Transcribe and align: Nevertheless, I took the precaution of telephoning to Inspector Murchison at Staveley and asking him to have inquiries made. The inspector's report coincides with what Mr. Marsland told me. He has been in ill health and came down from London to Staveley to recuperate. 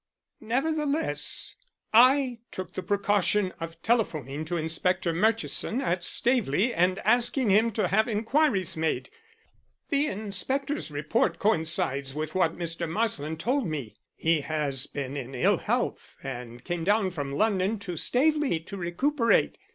Nevertheless, 0.39 1.53
I 1.93 2.39
took 2.51 2.73
the 2.73 2.81
precaution 2.81 3.53
of 3.59 3.79
telephoning 3.83 4.45
to 4.45 4.57
Inspector 4.57 5.13
Murchison 5.13 5.79
at 5.79 6.03
Staveley 6.03 6.73
and 6.73 6.97
asking 7.05 7.51
him 7.51 7.69
to 7.73 7.87
have 7.87 8.07
inquiries 8.07 8.75
made. 8.75 9.11
The 9.89 10.07
inspector's 10.07 10.89
report 10.89 11.37
coincides 11.37 12.15
with 12.15 12.33
what 12.33 12.57
Mr. 12.57 12.89
Marsland 12.89 13.39
told 13.39 13.67
me. 13.67 13.93
He 14.15 14.41
has 14.41 14.87
been 14.87 15.15
in 15.15 15.35
ill 15.35 15.57
health 15.57 16.17
and 16.23 16.63
came 16.63 16.83
down 16.83 17.11
from 17.11 17.35
London 17.35 17.77
to 17.81 17.95
Staveley 17.95 18.59
to 18.61 18.77
recuperate. 18.77 19.55